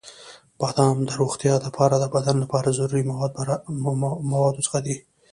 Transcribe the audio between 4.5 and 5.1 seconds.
څخه دی.